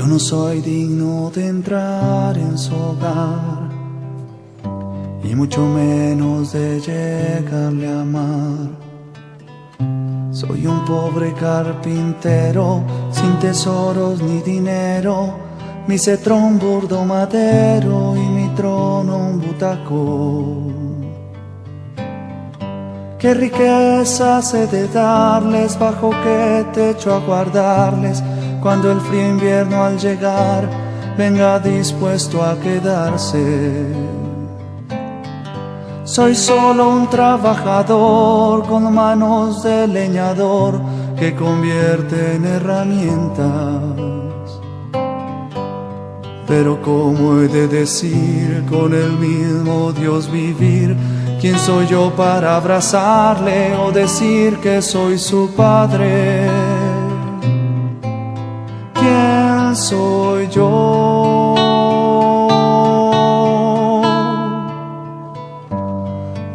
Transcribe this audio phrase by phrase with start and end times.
[0.00, 3.68] Yo no soy digno de entrar en su hogar
[5.22, 8.70] y mucho menos de llegarle a amar.
[10.30, 15.34] Soy un pobre carpintero sin tesoros ni dinero,
[15.86, 20.80] mi cetro un burdo madero y mi trono un butaco.
[23.18, 28.22] Qué riqueza he de darles, bajo qué techo aguardarles,
[28.62, 30.68] cuando el frío invierno al llegar
[31.16, 33.86] venga dispuesto a quedarse.
[36.04, 40.80] Soy solo un trabajador con manos de leñador
[41.16, 43.80] que convierte en herramientas.
[46.48, 50.96] Pero ¿cómo he de decir con el mismo Dios vivir?
[51.40, 56.49] ¿Quién soy yo para abrazarle o decir que soy su padre?
[59.70, 61.54] ¿Quién soy yo?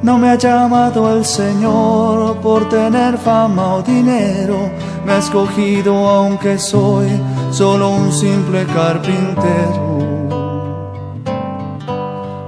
[0.02, 4.70] No me ha llamado el Señor por tener fama o dinero,
[5.06, 7.08] me ha escogido aunque soy
[7.52, 9.86] solo un simple carpintero.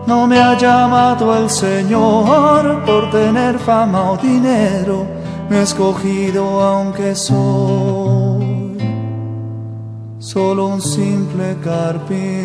[0.05, 5.05] No me ha llamado el Señor por tener fama o dinero,
[5.49, 8.16] me ha escogido aunque soy
[10.37, 12.35] solo un simple carpintero.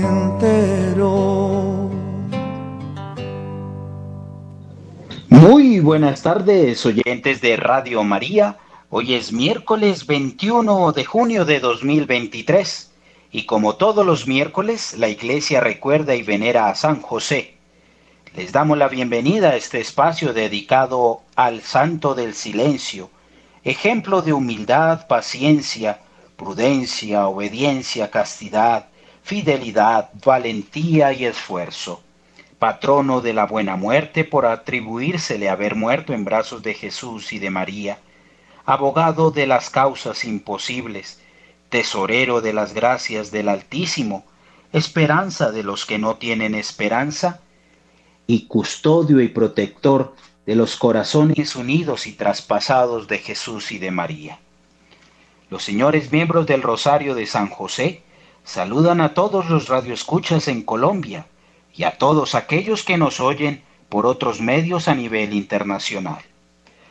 [5.29, 8.57] Muy buenas tardes, oyentes de Radio María.
[8.89, 12.91] Hoy es miércoles 21 de junio de 2023
[13.31, 17.59] y como todos los miércoles, la Iglesia recuerda y venera a San José.
[18.35, 23.11] Les damos la bienvenida a este espacio dedicado al Santo del Silencio,
[23.65, 26.01] ejemplo de humildad, paciencia,
[26.43, 28.89] prudencia, obediencia, castidad,
[29.23, 32.03] fidelidad, valentía y esfuerzo
[32.63, 37.51] patrono de la buena muerte por atribuírsele haber muerto en brazos de Jesús y de
[37.51, 37.99] María,
[38.65, 41.19] abogado de las causas imposibles,
[41.71, 44.25] tesorero de las gracias del Altísimo,
[44.73, 47.41] esperanza de los que no tienen esperanza,
[48.29, 50.15] y custodio y protector
[50.47, 54.39] de los corazones unidos y traspasados de Jesús y de María.
[55.53, 58.01] Los señores miembros del Rosario de San José
[58.43, 61.27] saludan a todos los radioescuchas en Colombia,
[61.75, 66.23] y a todos aquellos que nos oyen por otros medios a nivel internacional.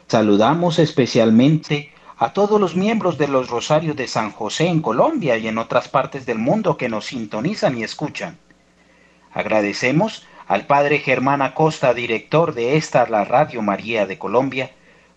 [0.06, 5.48] Saludamos especialmente a todos los miembros de los Rosarios de San José en Colombia y
[5.48, 8.38] en otras partes del mundo que nos sintonizan y escuchan.
[9.34, 14.70] Agradecemos al Padre Germán Acosta, director de esta la Radio María de Colombia,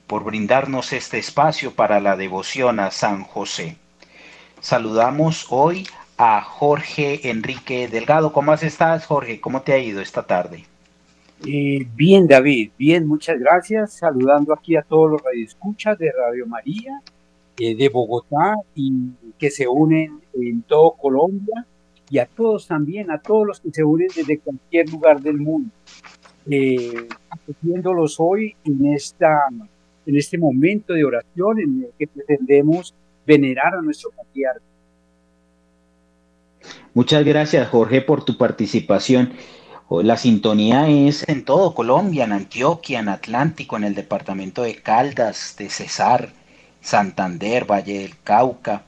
[0.07, 3.77] por brindarnos este espacio para la devoción a San José.
[4.61, 8.33] Saludamos hoy a Jorge Enrique Delgado.
[8.33, 9.41] ¿Cómo estás, Jorge?
[9.41, 10.65] ¿Cómo te ha ido esta tarde?
[11.47, 13.95] Eh, bien, David, bien, muchas gracias.
[13.95, 17.03] Saludando aquí a todos los radioescuchas de Radio María,
[17.59, 18.93] eh, de Bogotá y
[19.39, 21.67] que se unen en todo Colombia
[22.09, 25.71] y a todos también, a todos los que se unen desde cualquier lugar del mundo.
[26.49, 27.09] Eh,
[28.19, 29.49] hoy en, esta,
[30.07, 32.95] en este momento de oración en el que pretendemos
[33.27, 34.63] venerar a nuestro patriarca
[36.95, 39.33] Muchas gracias, Jorge, por tu participación.
[39.91, 45.57] La sintonía es en todo Colombia, en Antioquia, en Atlántico, en el departamento de Caldas,
[45.59, 46.33] de Cesar,
[46.81, 48.85] Santander, Valle del Cauca,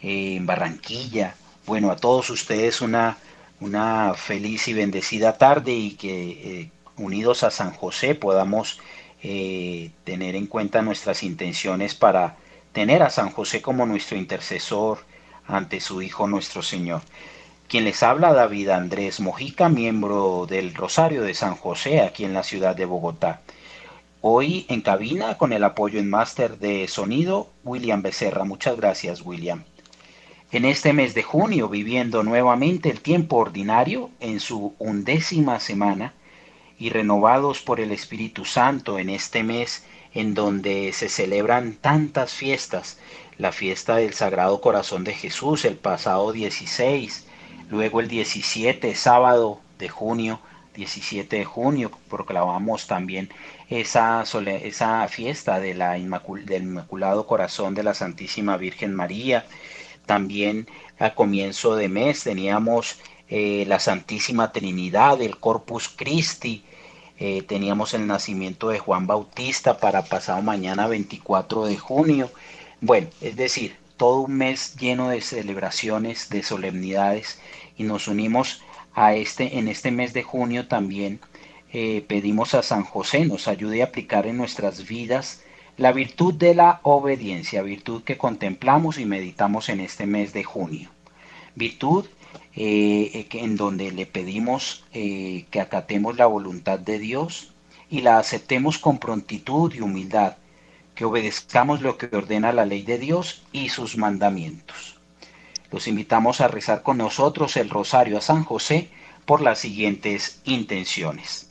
[0.00, 1.34] eh, en Barranquilla.
[1.66, 3.18] Bueno, a todos ustedes una,
[3.60, 8.78] una feliz y bendecida tarde y que eh, unidos a San José podamos
[9.22, 12.36] eh, tener en cuenta nuestras intenciones para
[12.72, 14.98] tener a San José como nuestro intercesor,
[15.46, 17.02] ante su Hijo nuestro Señor.
[17.68, 22.42] Quien les habla, David Andrés Mojica, miembro del Rosario de San José, aquí en la
[22.42, 23.42] ciudad de Bogotá.
[24.22, 28.44] Hoy en cabina con el apoyo en máster de sonido, William Becerra.
[28.44, 29.64] Muchas gracias, William.
[30.52, 36.12] En este mes de junio, viviendo nuevamente el tiempo ordinario en su undécima semana
[36.80, 39.84] y renovados por el Espíritu Santo en este mes
[40.14, 42.98] en donde se celebran tantas fiestas
[43.38, 47.26] la fiesta del Sagrado Corazón de Jesús el pasado 16,
[47.70, 50.40] luego el 17, sábado de junio,
[50.74, 53.30] 17 de junio, proclamamos también
[53.68, 54.24] esa,
[54.62, 59.46] esa fiesta de la del Inmaculado Corazón de la Santísima Virgen María.
[60.06, 60.66] También
[60.98, 62.98] a comienzo de mes teníamos
[63.28, 66.64] eh, la Santísima Trinidad, el Corpus Christi,
[67.20, 72.30] eh, teníamos el nacimiento de Juan Bautista para pasado mañana 24 de junio
[72.80, 77.38] bueno, es decir, todo un mes lleno de celebraciones, de solemnidades
[77.76, 78.62] y nos unimos
[78.94, 81.20] a este, en este mes de junio también
[81.72, 85.42] eh, pedimos a San José nos ayude a aplicar en nuestras vidas
[85.76, 90.90] la virtud de la obediencia, virtud que contemplamos y meditamos en este mes de junio.
[91.54, 92.06] Virtud
[92.56, 97.52] eh, en donde le pedimos eh, que acatemos la voluntad de Dios
[97.88, 100.36] y la aceptemos con prontitud y humildad,
[100.94, 104.96] que obedezcamos lo que ordena la ley de Dios y sus mandamientos.
[105.70, 108.90] Los invitamos a rezar con nosotros el rosario a San José
[109.24, 111.48] por las siguientes intenciones.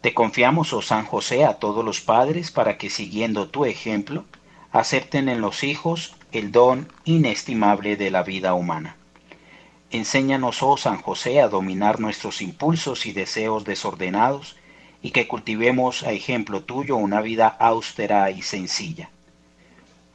[0.00, 4.24] Te confiamos, oh San José, a todos los padres para que, siguiendo tu ejemplo,
[4.70, 8.97] acepten en los hijos el don inestimable de la vida humana.
[9.90, 14.56] Enséñanos, oh San José, a dominar nuestros impulsos y deseos desordenados
[15.00, 19.08] y que cultivemos a ejemplo tuyo una vida austera y sencilla.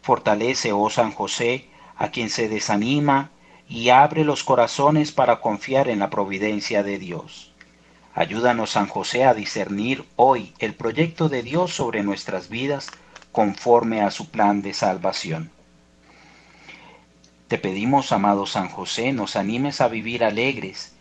[0.04, 3.32] Fortalece, oh San José, a quien se desanima
[3.68, 7.52] y abre los corazones para confiar en la providencia de Dios.
[8.14, 12.92] Ayúdanos, San José, a discernir hoy el proyecto de Dios sobre nuestras vidas
[13.32, 15.50] conforme a su plan de salvación.
[17.54, 20.96] Te pedimos, amado San José, nos animes a vivir alegres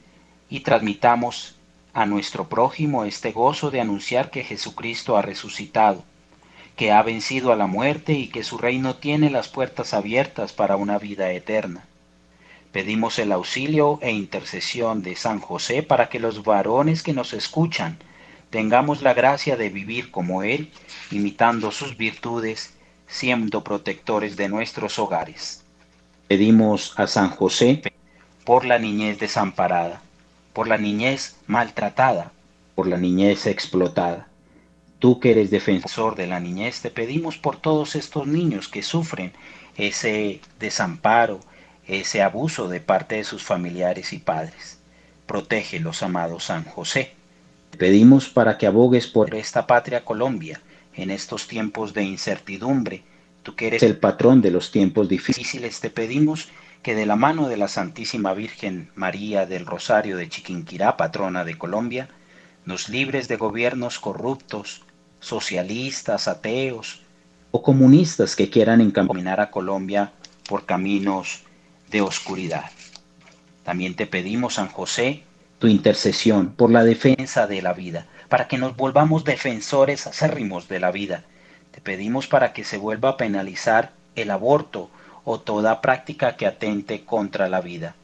[0.51, 1.57] y transmitamos
[1.95, 6.05] a nuestro prójimo este gozo de anunciar que Jesucristo ha resucitado,
[6.77, 10.77] que ha vencido a la muerte y que su reino tiene las puertas abiertas para
[10.77, 11.87] una vida eterna.
[12.71, 17.97] Pedimos el auxilio e intercesión de San José para que los varones que nos escuchan
[18.51, 20.71] tengamos la gracia de vivir como Él,
[21.11, 22.75] imitando sus virtudes,
[23.07, 25.63] siendo protectores de nuestros hogares.
[26.33, 27.83] Pedimos a San José
[28.47, 30.01] por la niñez desamparada,
[30.55, 32.33] por la niñez maltratada,
[32.75, 34.29] por la niñez explotada.
[34.99, 39.35] Tú que eres defensor de la niñez, te pedimos por todos estos niños que sufren
[39.77, 41.39] ese desamparo,
[41.87, 44.79] ese abuso de parte de sus familiares y padres.
[45.27, 47.13] Protégelos, amado San José.
[47.77, 50.63] Pedimos para que abogues por esta patria Colombia
[50.95, 53.05] en estos tiempos de incertidumbre.
[53.43, 56.49] Tú que eres el patrón de los tiempos difíciles, te pedimos
[56.83, 61.57] que de la mano de la Santísima Virgen María del Rosario de Chiquinquirá, patrona de
[61.57, 62.09] Colombia,
[62.65, 64.83] nos libres de gobiernos corruptos,
[65.21, 67.03] socialistas, ateos
[67.51, 70.13] o comunistas que quieran encaminar a Colombia
[70.49, 71.43] por caminos
[71.91, 72.71] de oscuridad.
[73.63, 75.23] También te pedimos, San José,
[75.59, 80.81] tu intercesión por la defensa de la vida, para que nos volvamos defensores acérrimos de
[80.81, 81.25] la vida.
[81.73, 84.91] Te pedimos para que se vuelva a penalizar el aborto
[85.25, 87.95] o toda práctica que atente contra la vida.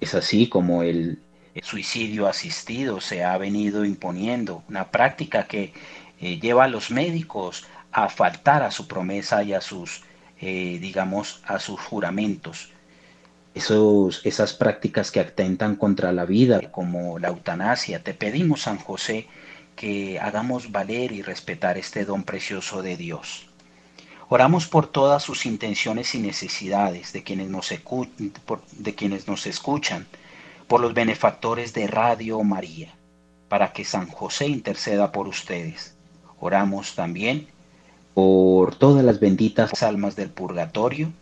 [0.00, 1.18] Es así como el,
[1.62, 5.74] suicidio asistido se ha venido imponiendo, una práctica que
[6.20, 10.02] eh, lleva a los médicos a faltar a su promesa y a sus,
[10.40, 12.72] eh, digamos, a sus juramentos
[13.54, 18.02] esos, esas prácticas que atentan contra la vida, como la eutanasia.
[18.02, 19.26] Te pedimos, San José,
[19.76, 23.46] que hagamos valer y respetar este don precioso de Dios.
[24.28, 30.06] Oramos por todas sus intenciones y necesidades de quienes nos, de quienes nos escuchan,
[30.68, 32.94] por los benefactores de Radio María,
[33.48, 35.94] para que San José interceda por ustedes.
[36.40, 37.48] Oramos también
[38.14, 41.12] por todas las benditas almas del purgatorio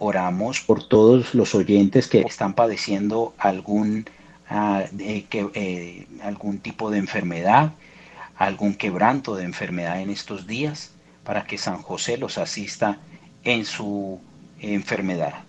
[0.00, 4.06] oramos por todos los oyentes que están padeciendo algún,
[4.50, 7.72] ah, que, eh, algún tipo de enfermedad,
[8.36, 10.92] algún quebranto de enfermedad en estos días,
[11.24, 12.98] para que San José los asista
[13.44, 14.20] en su
[14.60, 15.44] enfermedad.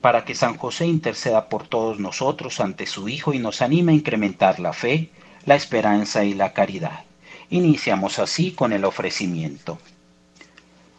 [0.00, 3.96] Para que San José interceda por todos nosotros ante su Hijo y nos anime a
[3.96, 5.10] incrementar la fe,
[5.44, 7.04] la esperanza y la caridad.
[7.50, 9.78] Iniciamos así con el ofrecimiento.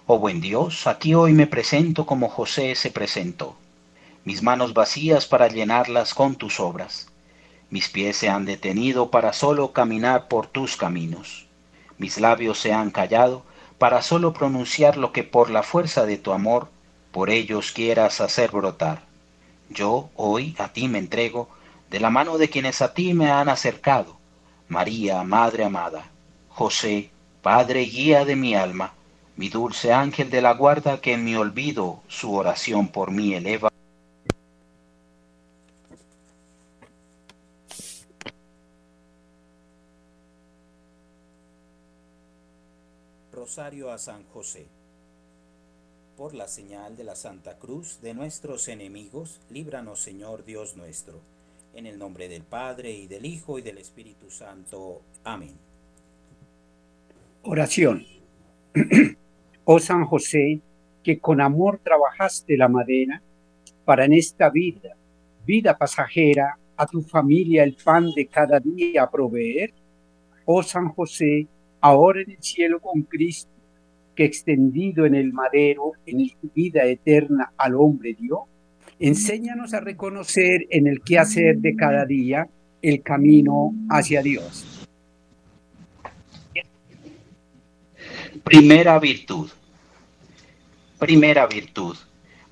[0.08, 3.56] Oh buen Dios, aquí hoy me presento como José se presentó,
[4.26, 7.08] mis manos vacías para llenarlas con tus obras.
[7.70, 11.48] Mis pies se han detenido para solo caminar por tus caminos.
[11.98, 13.44] Mis labios se han callado
[13.78, 16.70] para solo pronunciar lo que por la fuerza de tu amor
[17.12, 19.04] por ellos quieras hacer brotar.
[19.70, 21.50] Yo hoy a ti me entrego
[21.90, 24.18] de la mano de quienes a ti me han acercado.
[24.68, 26.12] María, Madre amada,
[26.50, 27.10] José,
[27.42, 28.94] Padre guía de mi alma,
[29.36, 33.70] mi dulce ángel de la guarda que en mi olvido su oración por mí eleva.
[43.50, 44.68] Rosario a San José.
[46.16, 51.20] Por la señal de la Santa Cruz de nuestros enemigos, líbranos Señor Dios nuestro.
[51.74, 55.02] En el nombre del Padre y del Hijo y del Espíritu Santo.
[55.24, 55.56] Amén.
[57.42, 58.06] Oración.
[59.66, 60.62] Oh San José,
[61.04, 63.20] que con amor trabajaste la madera
[63.84, 64.96] para en esta vida,
[65.44, 69.74] vida pasajera, a tu familia el pan de cada día proveer.
[70.46, 71.48] Oh San José,
[71.82, 73.52] ahora en el cielo con Cristo,
[74.16, 78.46] que extendido en el madero, en tu vida eterna al hombre dio,
[79.00, 82.48] enséñanos a reconocer en el quehacer de cada día
[82.82, 84.88] el camino hacia Dios.
[88.44, 89.50] Primera virtud.
[90.98, 91.96] Primera virtud.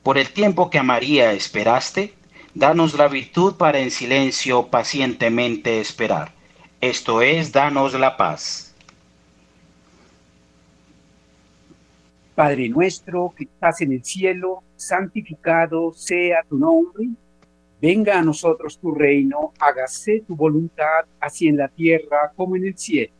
[0.04, 2.14] Por el tiempo que a María esperaste,
[2.54, 6.32] danos la virtud para en silencio pacientemente esperar.
[6.80, 8.67] Esto es, danos la paz.
[12.38, 17.08] Padre nuestro que estás en el cielo, santificado sea tu nombre.
[17.82, 22.78] Venga a nosotros tu reino, hágase tu voluntad, así en la tierra como en el
[22.78, 23.12] cielo.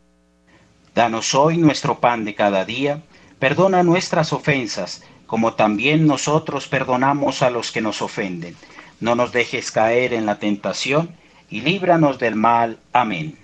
[0.94, 3.02] Danos hoy nuestro pan de cada día,
[3.40, 8.54] perdona nuestras ofensas, como también nosotros perdonamos a los que nos ofenden.
[9.00, 11.16] No nos dejes caer en la tentación,
[11.50, 12.78] y líbranos del mal.
[12.92, 13.36] Amén.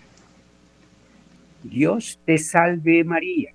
[1.65, 3.55] Dios te salve María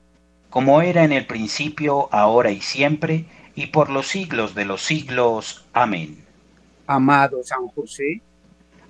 [0.51, 5.65] como era en el principio, ahora y siempre, y por los siglos de los siglos.
[5.73, 6.23] Amén.
[6.87, 8.21] Amado San José,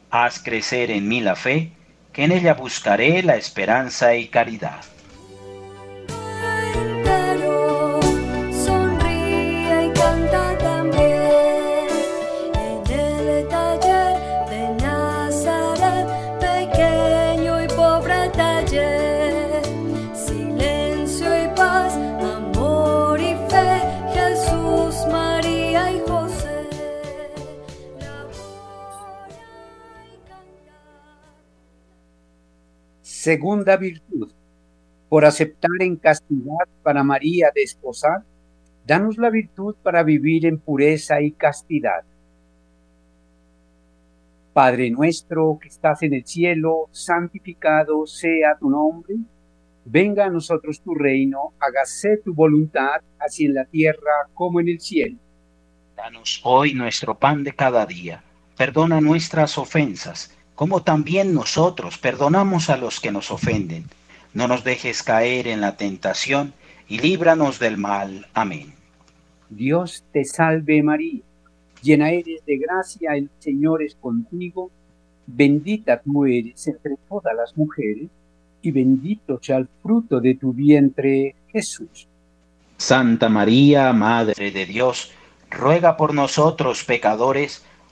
[0.10, 1.72] haz crecer en mí la fe,
[2.12, 4.84] que en ella buscaré la esperanza y caridad.
[33.22, 34.32] Segunda virtud,
[35.08, 38.24] por aceptar en castidad para María de esposar,
[38.88, 42.04] danos la virtud para vivir en pureza y castidad.
[44.54, 49.18] Padre nuestro que estás en el cielo, santificado sea tu nombre.
[49.86, 54.80] Venga a nosotros tu reino, hágase tu voluntad, así en la tierra como en el
[54.80, 55.20] cielo.
[55.96, 58.24] Danos hoy nuestro pan de cada día.
[58.58, 63.86] Perdona nuestras ofensas como también nosotros perdonamos a los que nos ofenden.
[64.36, 66.54] No nos dejes caer en la tentación
[66.88, 68.28] y líbranos del mal.
[68.36, 68.72] Amén.
[69.50, 71.24] Dios te salve María,
[71.82, 74.70] llena eres de gracia, el Señor es contigo,
[75.26, 78.10] bendita tú eres entre todas las mujeres,
[78.62, 82.08] y bendito sea el fruto de tu vientre, Jesús.
[82.78, 85.12] Santa María, Madre de Dios,
[85.50, 87.66] ruega por nosotros pecadores,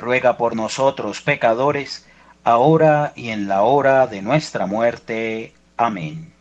[0.00, 2.06] ruega por nosotros pecadores,
[2.42, 5.52] ahora y en la hora de nuestra muerte.
[5.76, 6.32] Amén.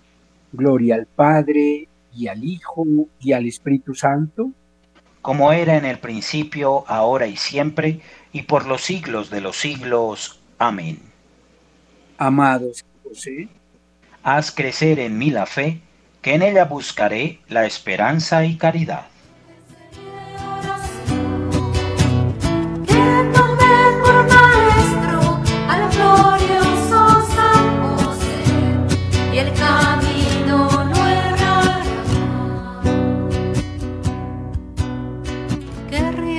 [0.51, 2.85] Gloria al Padre, y al Hijo,
[3.19, 4.51] y al Espíritu Santo
[5.21, 7.99] como era en el principio, ahora y siempre,
[8.31, 10.39] y por los siglos de los siglos.
[10.57, 10.99] Amén.
[12.17, 13.47] Amados José,
[14.23, 15.81] haz crecer en mí la fe,
[16.21, 19.07] que en ella buscaré la esperanza y caridad.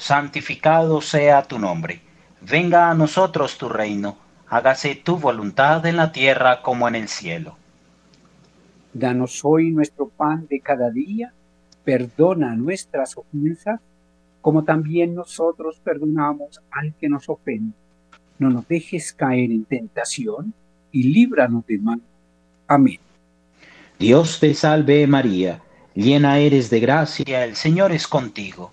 [0.00, 2.00] santificado sea tu nombre.
[2.40, 4.16] Venga a nosotros tu reino,
[4.48, 7.56] hágase tu voluntad en la tierra como en el cielo.
[8.92, 11.32] Danos hoy nuestro pan de cada día,
[11.84, 13.78] perdona nuestras ofensas,
[14.40, 17.74] como también nosotros perdonamos al que nos ofende
[18.40, 20.54] no nos dejes caer en tentación
[20.90, 22.00] y líbranos de mal.
[22.66, 22.98] Amén.
[23.98, 25.60] Dios te salve María,
[25.94, 28.72] llena eres de gracia, el Señor es contigo.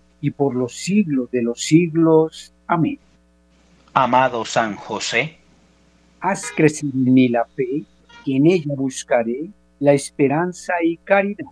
[0.21, 2.53] y por los siglos de los siglos.
[2.67, 2.99] Amén.
[3.93, 5.37] Amado San José,
[6.21, 7.83] haz crecer en mí la fe,
[8.23, 11.45] que en ella buscaré la esperanza y caridad.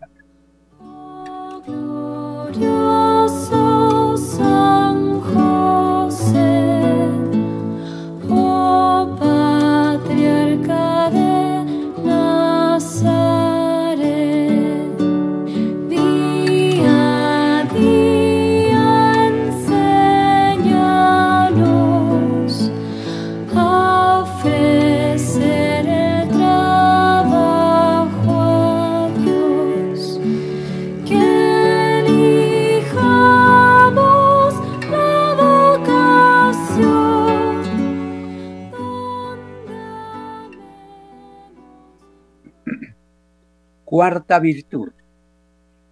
[44.09, 44.89] Cuarta virtud.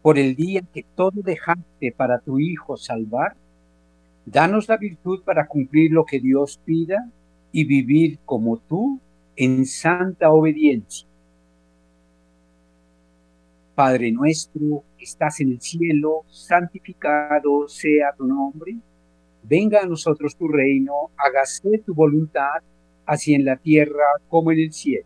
[0.01, 3.35] Por el día que todo dejaste para tu Hijo salvar,
[4.25, 7.11] danos la virtud para cumplir lo que Dios pida
[7.51, 8.99] y vivir como tú
[9.35, 11.07] en santa obediencia.
[13.75, 18.77] Padre nuestro que estás en el cielo, santificado sea tu nombre.
[19.43, 22.63] Venga a nosotros tu reino, hágase tu voluntad,
[23.05, 25.05] así en la tierra como en el cielo.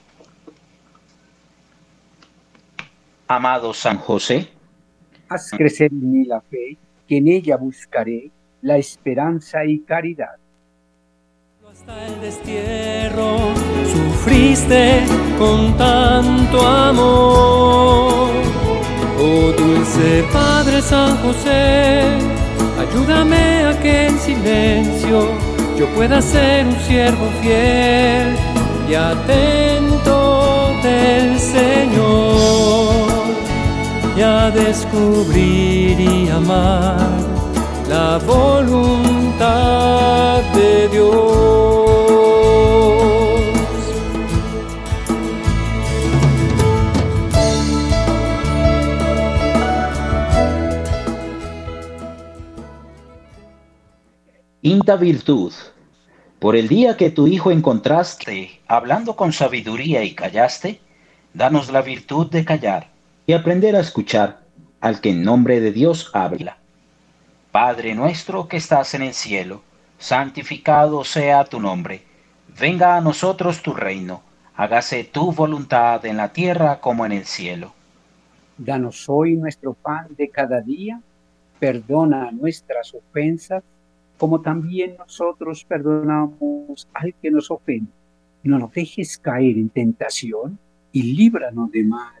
[3.33, 4.49] Amado San José,
[5.29, 6.75] haz crecer en mí la fe,
[7.07, 8.29] que en ella buscaré
[8.61, 10.35] la esperanza y caridad.
[11.65, 13.37] Hasta el destierro
[13.89, 15.03] sufriste
[15.39, 18.31] con tanto amor.
[19.21, 22.01] Oh dulce Padre San José,
[22.81, 25.29] ayúdame a que en silencio
[25.77, 28.35] yo pueda ser un siervo fiel
[28.89, 32.80] y atento del Señor
[34.15, 37.09] y a descubrir y amar
[37.87, 39.61] la voluntad
[40.53, 41.51] de Dios.
[54.61, 55.53] Quinta virtud.
[56.39, 60.81] Por el día que tu hijo encontraste, hablando con sabiduría y callaste,
[61.33, 62.90] danos la virtud de callar
[63.25, 64.41] y aprender a escuchar
[64.79, 66.57] al que en nombre de Dios habla.
[67.51, 69.61] Padre nuestro que estás en el cielo,
[69.99, 72.03] santificado sea tu nombre.
[72.59, 74.23] Venga a nosotros tu reino.
[74.55, 77.73] Hágase tu voluntad en la tierra como en el cielo.
[78.57, 81.01] Danos hoy nuestro pan de cada día.
[81.59, 83.63] Perdona nuestras ofensas,
[84.17, 87.91] como también nosotros perdonamos al que nos ofende.
[88.43, 90.57] No nos dejes caer en tentación
[90.91, 92.20] y líbranos de mal.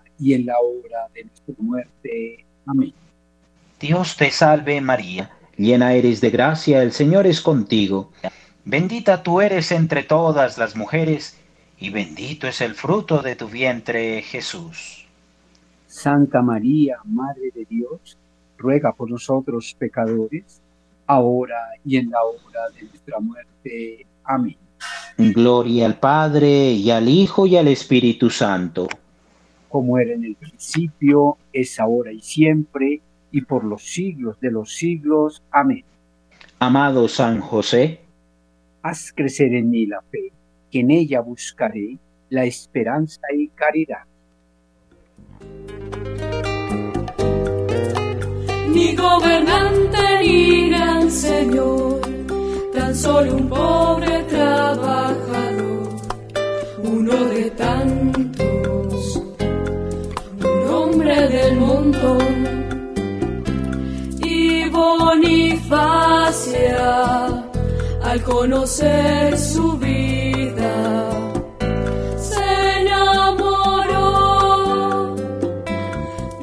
[0.21, 2.45] y en la hora de nuestra muerte.
[2.67, 2.93] Amén.
[3.79, 8.11] Dios te salve María, llena eres de gracia, el Señor es contigo.
[8.63, 11.39] Bendita tú eres entre todas las mujeres,
[11.79, 15.07] y bendito es el fruto de tu vientre, Jesús.
[15.87, 18.15] Santa María, Madre de Dios,
[18.59, 20.61] ruega por nosotros pecadores,
[21.07, 24.05] ahora y en la hora de nuestra muerte.
[24.23, 24.57] Amén.
[25.17, 28.87] Gloria al Padre, y al Hijo, y al Espíritu Santo
[29.71, 34.75] como era en el principio, es ahora y siempre, y por los siglos de los
[34.75, 35.41] siglos.
[35.49, 35.85] Amén.
[36.59, 38.01] Amado San José,
[38.83, 40.31] haz crecer en mí la fe,
[40.69, 41.97] que en ella buscaré
[42.29, 44.03] la esperanza y caridad.
[48.73, 52.01] Ni gobernante ni gran señor,
[52.73, 55.89] tan solo un pobre trabajador,
[56.83, 58.60] uno de tantos
[61.31, 62.51] del montón.
[64.23, 65.67] Y Bonifacia,
[68.03, 71.09] al conocer su vida,
[72.17, 74.15] se enamoró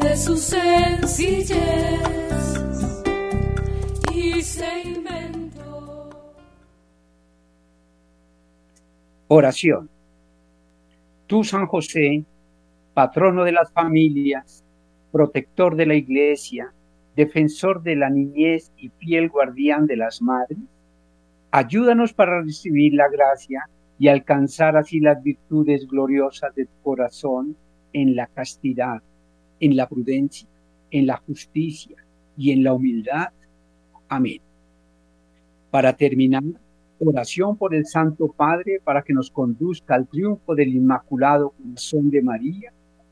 [0.00, 1.58] de su sencillez
[4.14, 6.08] y se inventó.
[9.28, 9.90] Oración.
[11.26, 12.24] Tú, San José,
[12.94, 14.64] patrono de las familias,
[15.10, 16.72] protector de la iglesia,
[17.16, 20.58] defensor de la niñez y fiel guardián de las madres,
[21.50, 23.68] ayúdanos para recibir la gracia
[23.98, 27.56] y alcanzar así las virtudes gloriosas de tu corazón
[27.92, 29.02] en la castidad,
[29.60, 30.48] en la prudencia,
[30.90, 31.96] en la justicia
[32.36, 33.28] y en la humildad.
[34.08, 34.40] Amén.
[35.70, 36.44] Para terminar,
[37.00, 42.22] oración por el Santo Padre para que nos conduzca al triunfo del Inmaculado Corazón de
[42.22, 42.72] María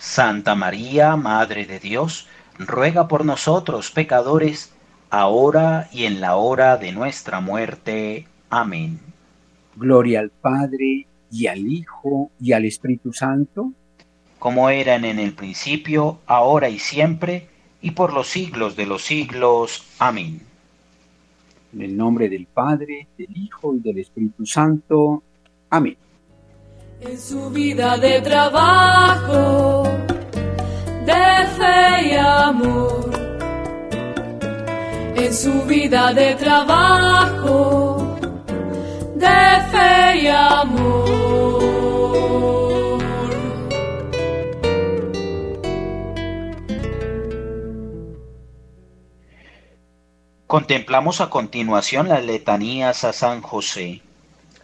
[0.00, 2.26] Santa María, Madre de Dios,
[2.58, 4.72] ruega por nosotros pecadores,
[5.10, 8.26] ahora y en la hora de nuestra muerte.
[8.48, 8.98] Amén.
[9.76, 13.72] Gloria al Padre, y al Hijo, y al Espíritu Santo,
[14.38, 17.48] como eran en el principio, ahora y siempre,
[17.82, 19.84] y por los siglos de los siglos.
[19.98, 20.40] Amén.
[21.74, 25.22] En el nombre del Padre, del Hijo y del Espíritu Santo.
[25.68, 25.98] Amén.
[27.02, 29.84] En su vida de trabajo,
[31.06, 33.10] de fe y amor.
[35.16, 38.18] En su vida de trabajo,
[39.14, 39.26] de
[39.70, 41.00] fe y amor.
[50.46, 54.02] Contemplamos a continuación las letanías a San José.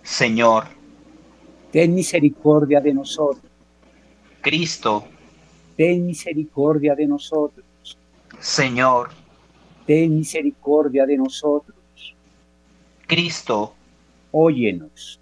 [0.02, 0.75] Señor,
[1.76, 3.52] ten misericordia de nosotros.
[4.40, 5.04] Cristo,
[5.76, 7.66] ten misericordia de nosotros.
[8.40, 9.10] Señor,
[9.84, 11.76] ten misericordia de nosotros.
[13.06, 13.74] Cristo,
[14.32, 15.20] óyenos.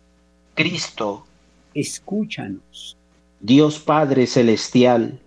[0.54, 1.26] Cristo,
[1.74, 2.96] escúchanos.
[3.40, 5.18] Dios Padre Celestial,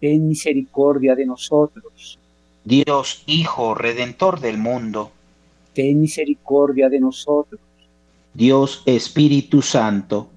[0.00, 2.18] ten misericordia de nosotros.
[2.64, 5.12] Dios Hijo Redentor del mundo,
[5.72, 7.60] ten misericordia de nosotros.
[8.32, 10.30] Dios Espíritu Santo,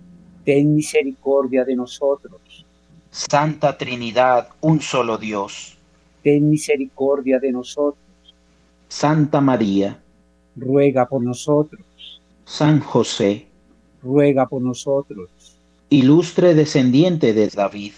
[0.47, 2.39] ten misericordia de nosotros.
[3.12, 5.77] Santa Trinidad, un solo Dios,
[6.23, 8.07] ten misericordia de nosotros.
[8.88, 9.99] Santa María,
[10.55, 11.81] ruega por nosotros.
[12.45, 13.47] San José,
[14.01, 15.29] ruega por nosotros.
[15.89, 17.91] Ilustre descendiente de David,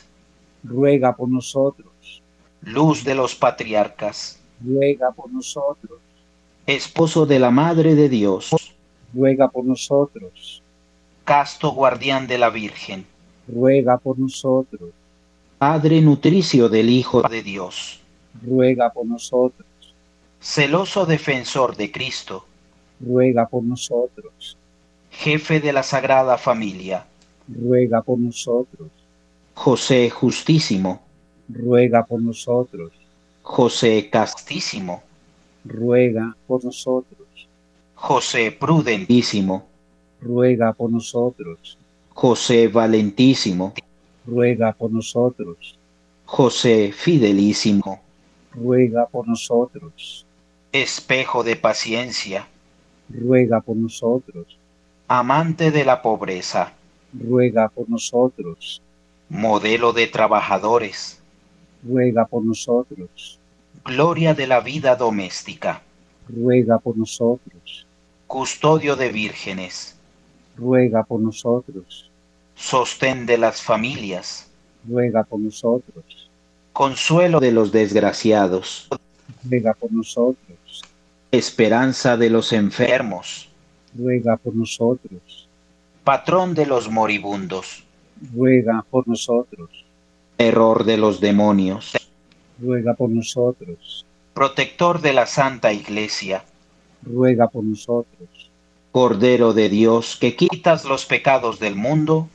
[0.63, 2.23] ruega por nosotros
[2.62, 5.99] luz de los patriarcas, ruega por nosotros.
[6.65, 8.49] Esposo de la Madre de Dios,
[9.13, 10.63] ruega por nosotros.
[11.29, 13.05] Casto guardián de la Virgen,
[13.47, 14.89] ruega por nosotros.
[15.59, 17.99] Padre nutricio del Hijo de Dios,
[18.41, 19.67] ruega por nosotros.
[20.41, 22.47] Celoso defensor de Cristo,
[22.99, 24.57] ruega por nosotros.
[25.11, 27.05] Jefe de la Sagrada Familia,
[27.47, 28.89] ruega por nosotros.
[29.53, 31.03] José Justísimo,
[31.47, 32.91] ruega por nosotros.
[33.43, 35.03] José Castísimo,
[35.63, 37.27] ruega por nosotros.
[37.93, 39.67] José Prudentísimo,
[40.21, 41.77] ruega por nosotros.
[42.10, 43.73] José Valentísimo,
[44.25, 45.77] ruega por nosotros.
[46.25, 48.01] José Fidelísimo,
[48.53, 50.25] ruega por nosotros.
[50.71, 52.47] Espejo de paciencia,
[53.10, 54.58] ruega por nosotros.
[55.08, 56.73] Amante de la pobreza,
[57.13, 58.82] ruega por nosotros.
[59.29, 61.21] Modelo de trabajadores,
[61.84, 63.39] ruega por nosotros.
[63.86, 65.82] Gloria de la vida doméstica,
[66.27, 67.88] ruega por nosotros.
[68.27, 69.98] Custodio de vírgenes,
[70.60, 72.10] ruega por nosotros.
[72.56, 74.50] Sostén de las familias,
[74.88, 76.30] ruega por nosotros.
[76.74, 78.89] Consuelo de los desgraciados,
[79.43, 80.82] ruega por nosotros.
[81.32, 83.50] Esperanza de los enfermos,
[83.95, 85.48] ruega por nosotros.
[86.04, 87.84] Patrón de los moribundos,
[88.34, 89.86] ruega por nosotros
[90.41, 91.98] Error de los demonios.
[92.62, 94.06] Ruega por nosotros.
[94.34, 96.45] Protector de la Santa Iglesia.
[97.04, 98.38] Ruega por nosotros.
[98.91, 102.28] Cordero de Dios, que quitas los pecados del mundo.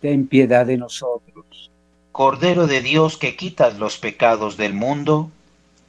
[0.00, 1.70] Ten piedad de nosotros.
[2.12, 5.30] Cordero de Dios, que quitas los pecados del mundo.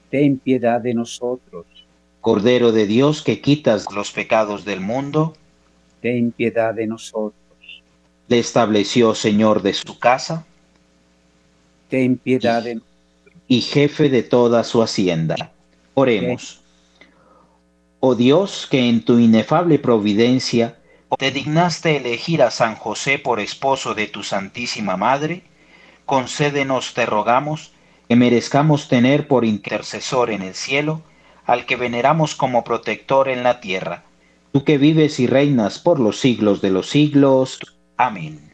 [0.10, 1.66] Ten piedad de nosotros.
[2.22, 5.36] Cordero de Dios, que quitas los pecados del mundo.
[6.02, 7.40] Ten piedad de nosotros
[8.30, 10.46] le estableció señor de su casa.
[11.90, 12.80] Ten piedad de
[13.48, 15.52] y jefe de toda su hacienda.
[15.96, 16.62] Oremos.
[18.02, 20.78] Oh Dios, que en tu inefable providencia
[21.18, 25.44] te dignaste elegir a San José por esposo de tu Santísima Madre,
[26.06, 27.74] concédenos, te rogamos,
[28.08, 31.02] que merezcamos tener por intercesor en el cielo
[31.46, 34.04] al que veneramos como protector en la tierra,
[34.54, 37.60] tú que vives y reinas por los siglos de los siglos.
[37.98, 38.49] Amén.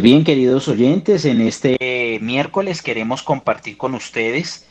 [0.00, 4.66] Pues bien, queridos oyentes, en este miércoles queremos compartir con ustedes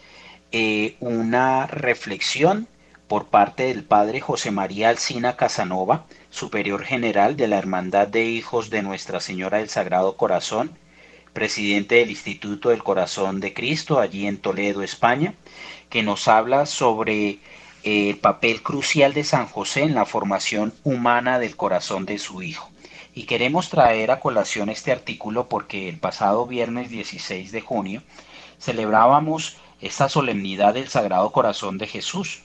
[0.52, 2.68] eh, una reflexión
[3.08, 8.72] por parte del padre José María Alcina Casanova, superior general de la Hermandad de Hijos
[8.72, 10.72] de Nuestra Señora del Sagrado Corazón,
[11.32, 15.36] presidente del Instituto del Corazón de Cristo, allí en Toledo, España,
[15.92, 17.38] que nos habla sobre
[17.84, 22.72] el papel crucial de San José en la formación humana del corazón de su Hijo.
[23.20, 28.02] Y queremos traer a colación este artículo porque el pasado viernes 16 de junio
[28.62, 32.44] celebrábamos esta solemnidad del Sagrado Corazón de Jesús,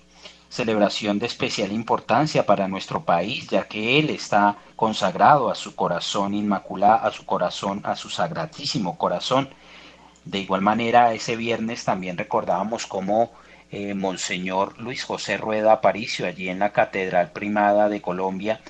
[0.49, 6.35] celebración de especial importancia para nuestro país, ya que Él está consagrado a su corazón
[6.35, 9.51] inmaculado, a su corazón, a su sagratísimo corazón.
[10.25, 13.31] De igual manera, ese viernes también recordábamos cómo
[13.71, 18.61] eh, Monseñor Luis José Rueda Aparicio, allí en la Catedral Primada de Colombia,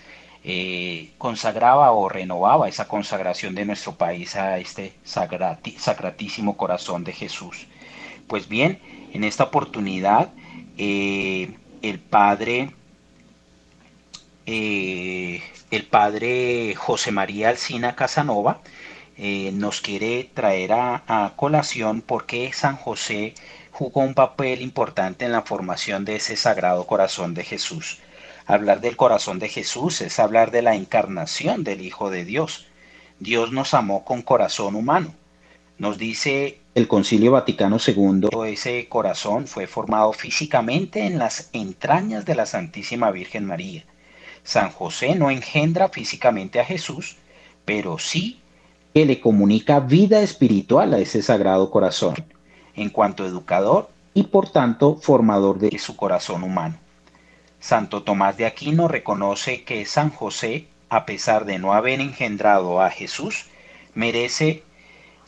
[0.46, 7.66] eh, consagraba o renovaba esa consagración de nuestro país a este sagratísimo corazón de Jesús.
[8.26, 8.78] Pues bien,
[9.14, 10.28] en esta oportunidad,
[10.76, 12.74] eh, el padre,
[14.44, 18.60] eh, el padre José María Alcina Casanova
[19.16, 23.32] nos quiere traer a, colación porque San José
[23.70, 28.00] jugó un papel importante en la formación de ese sagrado corazón de Jesús.
[28.46, 32.66] Hablar del corazón de Jesús es hablar de la encarnación del Hijo de Dios.
[33.18, 35.14] Dios nos amó con corazón humano.
[35.78, 42.34] Nos dice el Concilio Vaticano II, ese corazón fue formado físicamente en las entrañas de
[42.34, 43.84] la Santísima Virgen María.
[44.42, 47.16] San José no engendra físicamente a Jesús,
[47.64, 48.40] pero sí
[48.92, 52.14] que le comunica vida espiritual a ese sagrado corazón,
[52.74, 56.83] en cuanto educador y por tanto formador de su corazón humano.
[57.64, 62.90] Santo Tomás de Aquino reconoce que San José, a pesar de no haber engendrado a
[62.90, 63.46] Jesús,
[63.94, 64.64] merece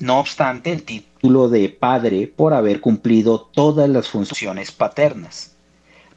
[0.01, 5.57] no obstante el título de padre por haber cumplido todas las funciones paternas.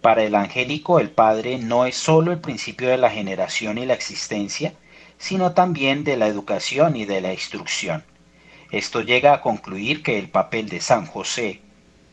[0.02, 3.94] Para el angélico el padre no es sólo el principio de la generación y la
[3.94, 4.74] existencia,
[5.18, 8.04] sino también de la educación y de la instrucción.
[8.72, 11.62] Esto llega a concluir que el papel de San José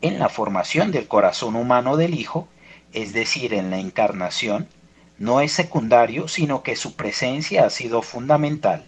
[0.01, 2.47] en la formación del corazón humano del Hijo,
[2.93, 4.67] es decir, en la encarnación,
[5.17, 8.85] no es secundario, sino que su presencia ha sido fundamental.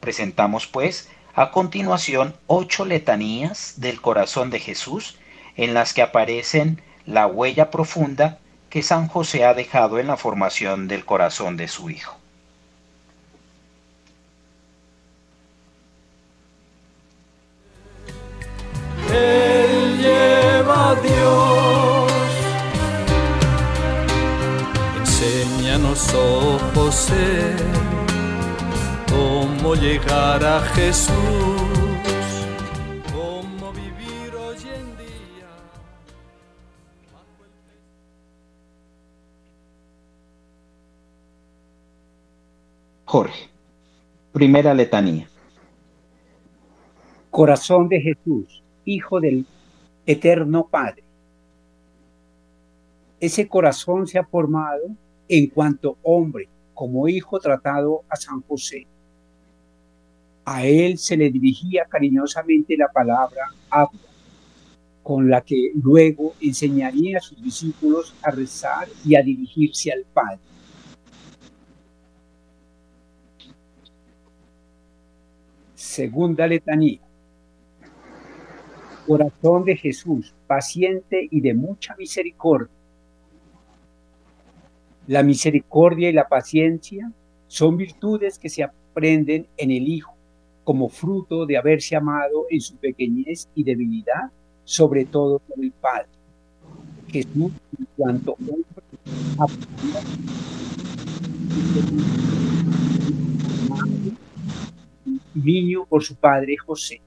[0.00, 5.18] Presentamos, pues, a continuación, ocho letanías del corazón de Jesús
[5.56, 10.86] en las que aparecen la huella profunda que San José ha dejado en la formación
[10.88, 12.16] del corazón de su Hijo.
[19.12, 19.49] Él
[26.74, 27.56] José
[29.10, 31.12] cómo llegar a Jesús,
[33.12, 35.48] cómo vivir hoy en día.
[43.04, 43.50] Jorge,
[44.32, 45.28] primera letanía.
[47.30, 49.44] Corazón de Jesús, Hijo del
[50.06, 51.04] Eterno Padre.
[53.20, 54.96] Ese corazón se ha formado
[55.32, 58.84] en cuanto hombre, como hijo tratado a San José.
[60.44, 63.92] A él se le dirigía cariñosamente la palabra Abba,
[65.04, 70.40] con la que luego enseñaría a sus discípulos a rezar y a dirigirse al Padre.
[75.76, 77.00] Segunda letanía.
[79.06, 82.79] Corazón de Jesús, paciente y de mucha misericordia.
[85.06, 87.10] La misericordia y la paciencia
[87.46, 90.14] son virtudes que se aprenden en el Hijo
[90.64, 94.30] como fruto de haberse amado en su pequeñez y debilidad,
[94.64, 96.06] sobre todo por el Padre.
[97.08, 98.36] Jesús, en cuanto
[105.34, 107.00] niño por su padre José.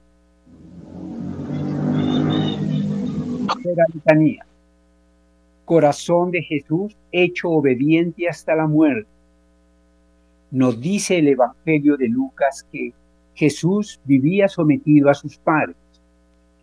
[5.64, 9.08] Corazón de Jesús hecho obediente hasta la muerte.
[10.50, 12.92] Nos dice el Evangelio de Lucas que
[13.34, 15.76] Jesús vivía sometido a sus padres.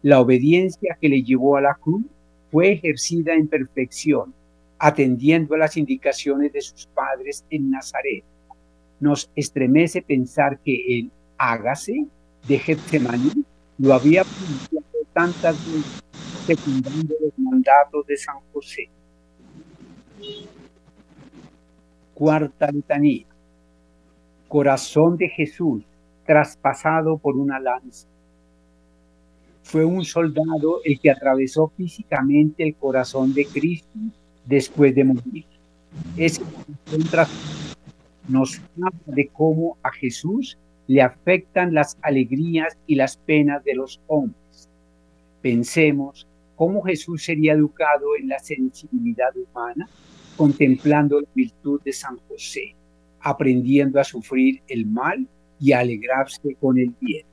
[0.02, 2.06] La obediencia que le llevó a la cruz
[2.52, 4.34] fue ejercida en perfección,
[4.80, 8.24] atendiendo a las indicaciones de sus padres en Nazaret.
[9.00, 12.06] Nos estremece pensar que el hágase
[12.48, 13.32] de Getsemaní
[13.78, 16.04] lo había pronunciado tantas veces,
[16.46, 18.90] secundando los mandatos de San José.
[22.14, 23.26] Cuarta letanía.
[24.48, 25.84] Corazón de Jesús,
[26.26, 28.08] traspasado por una lanza.
[29.64, 34.00] Fue un soldado el que atravesó físicamente el corazón de Cristo
[34.46, 35.46] después de morir.
[36.18, 36.42] Ese
[38.28, 44.02] nos habla de cómo a Jesús le afectan las alegrías y las penas de los
[44.08, 44.70] hombres.
[45.42, 46.28] Pensemos
[46.62, 49.90] cómo Jesús sería educado en la sensibilidad humana,
[50.38, 52.76] contemplando la virtud de San José,
[53.20, 55.28] aprendiendo a sufrir el mal
[55.60, 57.26] y a alegrarse con el bien.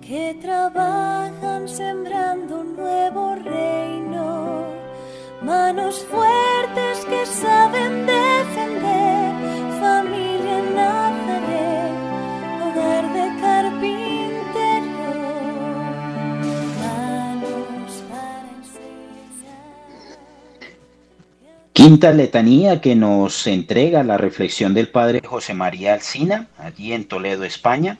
[0.00, 4.68] Que trabajan sembrando un nuevo reino,
[5.42, 9.03] manos fuertes que saben defender,
[21.84, 27.44] Quinta letanía que nos entrega la reflexión del padre José María Alsina, allí en Toledo,
[27.44, 27.98] España,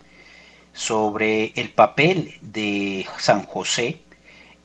[0.73, 4.01] sobre el papel de San José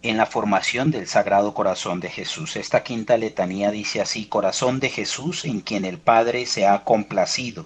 [0.04, 2.56] en la formación del Sagrado Corazón de Jesús.
[2.56, 7.66] Esta quinta letanía dice así, Corazón de Jesús en quien el Padre se ha complacido.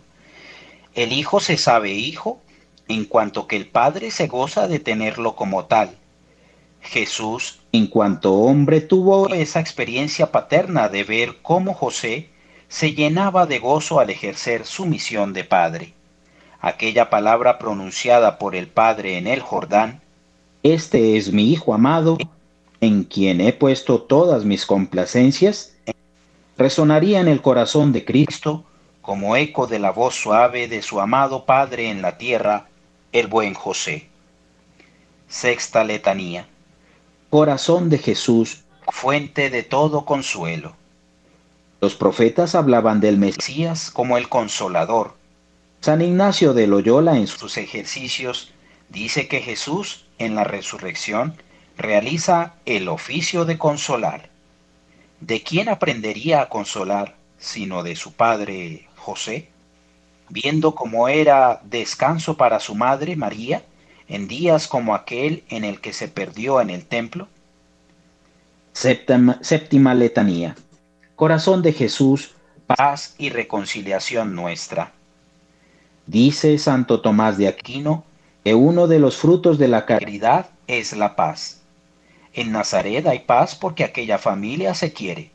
[0.96, 2.42] El Hijo se sabe Hijo
[2.88, 6.00] en cuanto que el Padre se goza de tenerlo como tal.
[6.84, 12.30] Jesús, en cuanto hombre, tuvo esa experiencia paterna de ver cómo José
[12.68, 15.94] se llenaba de gozo al ejercer su misión de Padre.
[16.60, 20.02] Aquella palabra pronunciada por el Padre en el Jordán,
[20.62, 22.18] Este es mi Hijo amado,
[22.80, 25.76] en quien he puesto todas mis complacencias,
[26.58, 28.64] resonaría en el corazón de Cristo
[29.02, 32.68] como eco de la voz suave de su amado Padre en la tierra,
[33.12, 34.08] el buen José.
[35.28, 36.48] Sexta letanía.
[37.34, 40.76] Corazón de Jesús, fuente de todo consuelo.
[41.82, 45.16] Los profetas hablaban del Mesías como el consolador.
[45.82, 48.54] San Ignacio de Loyola en sus ejercicios
[48.90, 51.42] dice que Jesús en la resurrección
[51.76, 54.30] realiza el oficio de consolar.
[55.20, 59.50] ¿De quién aprendería a consolar sino de su padre José?
[60.30, 63.64] Viendo cómo era descanso para su madre María
[64.14, 67.28] en días como aquel en el que se perdió en el templo.
[68.72, 70.56] Séptima, letanía.
[71.16, 72.36] Corazón de Jesús,
[72.68, 74.92] paz y reconciliación nuestra.
[76.06, 78.04] Dice Santo Tomás de Aquino
[78.44, 81.62] que uno de los frutos de la caridad es la paz.
[82.34, 85.32] En Nazaret hay paz porque aquella familia se quiere.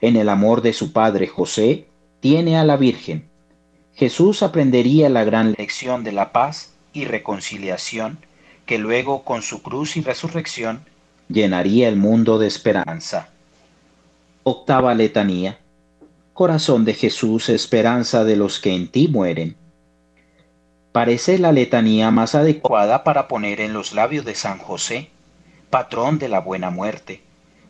[0.00, 1.86] En el amor de su padre José
[2.18, 3.28] tiene a la Virgen.
[3.94, 8.18] Jesús aprendería la gran lección de la paz y reconciliación
[8.66, 10.84] que luego con su cruz y resurrección
[11.28, 13.30] llenaría el mundo de esperanza.
[14.42, 15.58] Octava letanía.
[16.32, 19.56] Corazón de Jesús, esperanza de los que en ti mueren.
[20.92, 25.10] Parece la letanía más adecuada para poner en los labios de San José,
[25.70, 27.22] patrón de la buena muerte.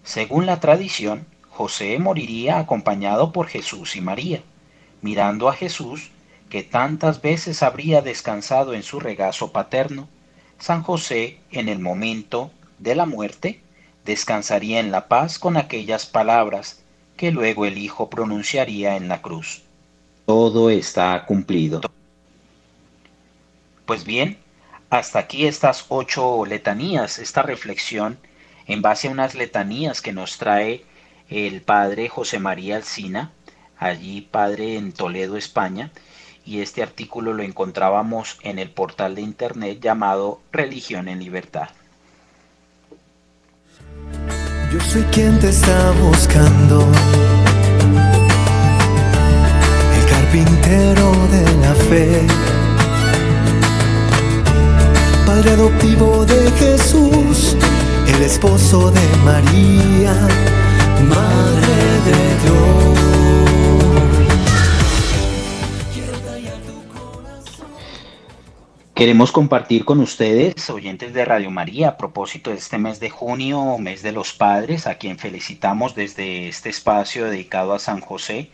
[0.03, 4.43] Según la tradición, José moriría acompañado por Jesús y María,
[5.03, 6.11] mirando a Jesús,
[6.49, 10.09] que tantas veces habría descansado en su regazo paterno.
[10.59, 13.61] San José, en el momento de la muerte,
[14.05, 16.83] descansaría en la paz con aquellas palabras
[17.17, 19.63] que luego el Hijo pronunciaría en la cruz.
[20.27, 21.81] Todo está cumplido.
[23.85, 24.39] Pues bien,
[24.91, 28.19] hasta aquí estas ocho letanías, esta reflexión
[28.67, 30.85] en base a unas letanías que nos trae
[31.29, 33.33] el padre José María Alsina,
[33.79, 35.91] allí padre en Toledo, España,
[36.49, 41.69] y este artículo lo encontrábamos en el portal de internet llamado Religión en Libertad.
[44.73, 46.89] Yo soy quien te está buscando,
[49.99, 52.27] el carpintero de la fe,
[55.27, 57.57] padre adoptivo de Jesús,
[58.07, 60.15] el esposo de María,
[61.11, 61.77] madre
[62.07, 62.68] de Dios.
[68.99, 73.79] Queremos compartir con ustedes, oyentes de Radio María, a propósito de este mes de junio,
[73.79, 78.51] mes de los padres, a quien felicitamos desde este espacio dedicado a San José.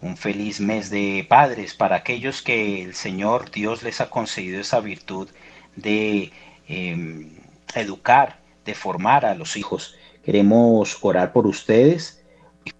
[0.00, 4.78] Un feliz mes de padres para aquellos que el Señor Dios les ha concedido esa
[4.78, 5.28] virtud
[5.74, 6.30] de
[6.68, 7.28] eh,
[7.74, 9.96] educar, de formar a los hijos.
[10.24, 12.22] Queremos orar por ustedes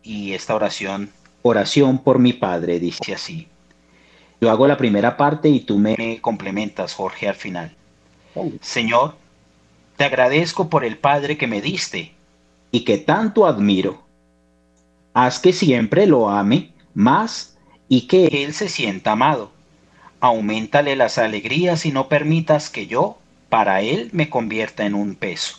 [0.04, 1.11] y esta oración,
[1.42, 3.49] oración por mi Padre, dice así.
[4.41, 7.74] Yo hago la primera parte y tú me complementas, Jorge, al final.
[8.61, 9.16] Señor,
[9.97, 12.14] te agradezco por el Padre que me diste
[12.70, 14.03] y que tanto admiro.
[15.12, 17.57] Haz que siempre lo ame más
[17.88, 19.51] y que él se sienta amado.
[20.20, 23.18] Aumentale las alegrías y no permitas que yo,
[23.49, 25.59] para él, me convierta en un peso.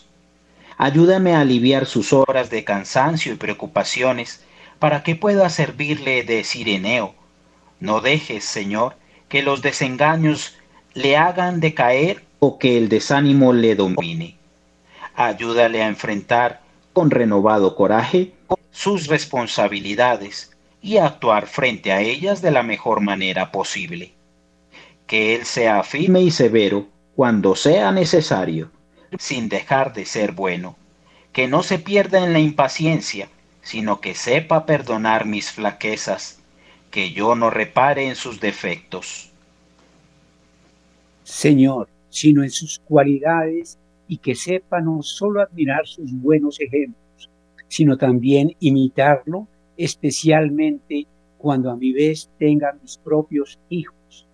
[0.77, 4.43] Ayúdame a aliviar sus horas de cansancio y preocupaciones
[4.79, 7.13] para que pueda servirle de sireneo.
[7.81, 8.95] No dejes, Señor,
[9.27, 10.55] que los desengaños
[10.93, 14.37] le hagan decaer o que el desánimo le domine.
[15.15, 16.61] Ayúdale a enfrentar
[16.93, 18.33] con renovado coraje
[18.71, 20.51] sus responsabilidades
[20.81, 24.13] y a actuar frente a ellas de la mejor manera posible.
[25.07, 28.71] Que Él sea firme y severo cuando sea necesario
[29.17, 30.77] sin dejar de ser bueno,
[31.33, 33.27] que no se pierda en la impaciencia,
[33.61, 36.40] sino que sepa perdonar mis flaquezas,
[36.91, 39.31] que yo no repare en sus defectos.
[41.23, 47.29] Señor, sino en sus cualidades y que sepa no solo admirar sus buenos ejemplos,
[47.69, 54.27] sino también imitarlo, especialmente cuando a mi vez tenga mis propios hijos.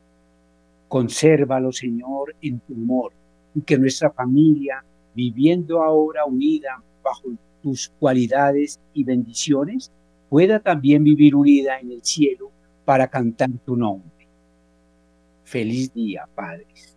[0.88, 3.14] Consérvalo, Señor, en tu amor
[3.54, 4.84] y que nuestra familia,
[5.14, 7.30] viviendo ahora unida bajo
[7.62, 9.92] tus cualidades y bendiciones,
[10.30, 12.52] pueda también vivir unida en el cielo
[12.86, 14.28] para cantar tu nombre.
[15.44, 16.96] Feliz día, padres.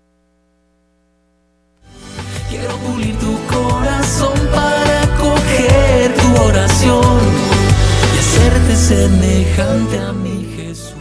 [2.49, 7.21] Quiero pulir tu corazón para coger tu oración
[8.15, 10.95] y hacerte semejante a mi Jesús.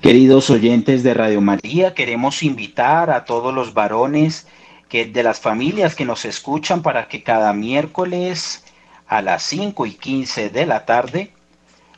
[0.00, 4.46] Queridos oyentes de Radio María, queremos invitar a todos los varones
[4.88, 8.65] que de las familias que nos escuchan para que cada miércoles
[9.08, 11.32] a las 5 y 15 de la tarde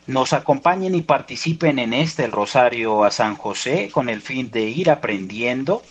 [0.07, 4.63] nos acompañen y participen en este el Rosario a San José con el fin de
[4.63, 5.83] ir aprendiendo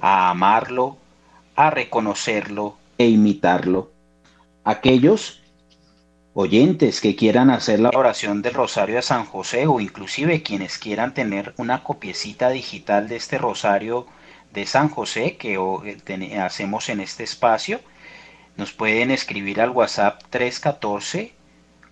[0.00, 0.96] a amarlo,
[1.54, 3.90] a reconocerlo e imitarlo.
[4.64, 5.42] Aquellos
[6.32, 11.12] oyentes que quieran hacer la oración del Rosario a San José o inclusive quienes quieran
[11.12, 14.06] tener una copiecita digital de este Rosario
[14.52, 15.58] de San José que
[16.40, 17.80] hacemos en este espacio,
[18.58, 21.32] nos pueden escribir al WhatsApp 314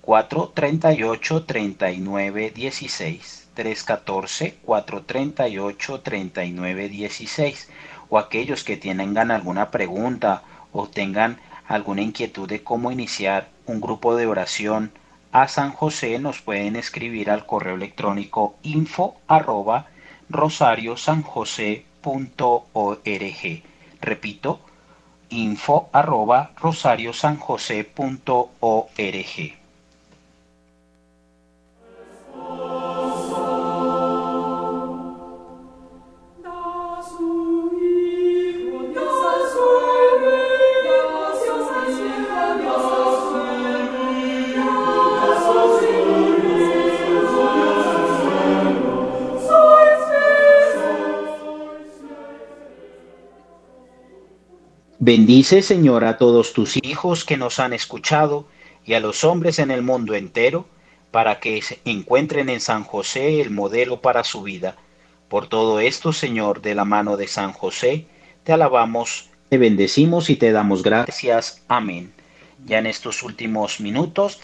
[0.03, 7.71] 438 3916 314 438 3916
[8.09, 10.43] o aquellos que tengan alguna pregunta
[10.73, 11.39] o tengan
[11.69, 14.91] alguna inquietud de cómo iniciar un grupo de oración
[15.31, 19.87] a San José, nos pueden escribir al correo electrónico info arroba.
[24.01, 24.61] Repito,
[25.37, 26.51] info arroba.
[55.07, 58.49] Bendice, Señor, a todos tus hijos que nos han escuchado
[58.85, 60.67] y a los hombres en el mundo entero,
[61.13, 64.75] para que encuentren en San José el modelo para su vida.
[65.29, 68.07] Por todo esto, Señor, de la mano de San José,
[68.43, 71.63] te alabamos, te bendecimos y te damos gracias.
[71.69, 72.13] Amén.
[72.65, 74.41] Ya en estos últimos minutos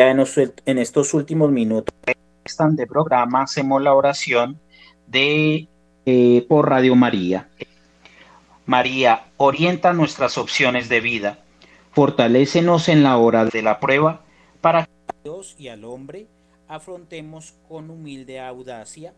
[0.00, 1.94] Ya en, estos últimos minutos
[2.70, 4.58] de programa hacemos la oración
[5.06, 5.68] de
[6.06, 7.50] eh, por Radio María.
[8.64, 11.40] María, orienta nuestras opciones de vida,
[11.92, 14.22] fortalécenos en la hora de la prueba
[14.62, 14.90] para que
[15.22, 16.26] Dios y al hombre
[16.66, 19.12] afrontemos con humilde audacia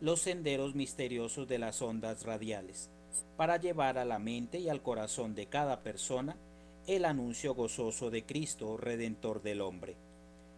[0.00, 2.90] los senderos misteriosos de las ondas radiales,
[3.36, 6.34] para llevar a la mente y al corazón de cada persona
[6.88, 9.94] el anuncio gozoso de Cristo, Redentor del hombre.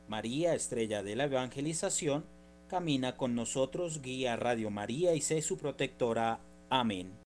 [0.09, 2.25] María, estrella de la evangelización,
[2.69, 6.41] camina con nosotros, guía Radio María y sé su protectora.
[6.71, 7.13] Amén.